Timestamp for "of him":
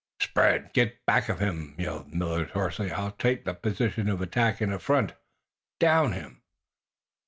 1.29-1.75